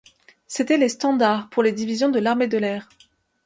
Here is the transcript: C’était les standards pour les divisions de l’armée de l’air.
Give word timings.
C’était 0.47 0.77
les 0.79 0.89
standards 0.89 1.47
pour 1.51 1.61
les 1.61 1.73
divisions 1.73 2.09
de 2.09 2.17
l’armée 2.17 2.47
de 2.47 2.57
l’air. 2.57 2.89